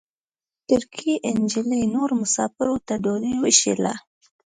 [0.67, 3.93] ترکۍ نجلۍ نورو مساپرو ته ډوډۍ وېشله.